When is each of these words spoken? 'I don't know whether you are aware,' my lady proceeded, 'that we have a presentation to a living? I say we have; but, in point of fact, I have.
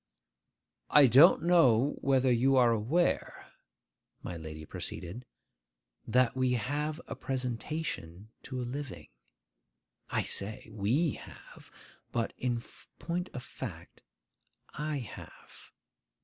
'I 0.89 1.05
don't 1.05 1.43
know 1.43 1.95
whether 2.01 2.31
you 2.31 2.55
are 2.55 2.71
aware,' 2.71 3.45
my 4.23 4.35
lady 4.35 4.65
proceeded, 4.65 5.27
'that 6.07 6.35
we 6.35 6.53
have 6.53 6.99
a 7.05 7.13
presentation 7.15 8.31
to 8.41 8.59
a 8.59 8.63
living? 8.65 9.09
I 10.09 10.23
say 10.23 10.67
we 10.71 11.19
have; 11.21 11.69
but, 12.11 12.33
in 12.39 12.63
point 12.97 13.29
of 13.35 13.43
fact, 13.43 14.01
I 14.73 14.97
have. 14.97 15.71